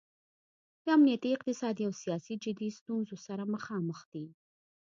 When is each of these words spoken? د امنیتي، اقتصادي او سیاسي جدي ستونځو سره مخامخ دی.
د 0.83 0.85
امنیتي، 0.97 1.29
اقتصادي 1.33 1.83
او 1.87 1.93
سیاسي 2.03 2.33
جدي 2.43 2.69
ستونځو 2.79 3.15
سره 3.25 3.43
مخامخ 3.53 3.99
دی. 4.13 4.25